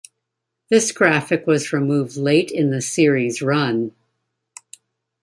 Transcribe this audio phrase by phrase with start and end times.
[0.69, 3.91] This graphic was removed late in the series's run.